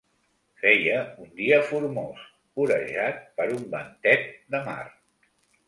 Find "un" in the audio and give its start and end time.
1.25-1.29, 3.59-3.71